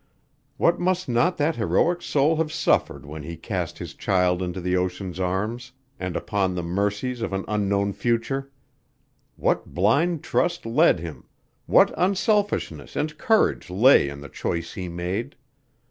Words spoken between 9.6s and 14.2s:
blind trust led him; what unselfishness and courage lay